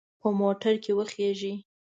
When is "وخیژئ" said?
0.99-1.53